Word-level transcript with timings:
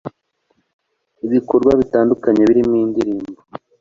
ibikorwa 1.25 1.71
bitandukanye 1.79 2.41
birimo 2.49 2.75
indirimbo 2.85 3.39